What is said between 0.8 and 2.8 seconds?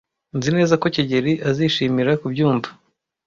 ko kigeli azishimira kubyumva.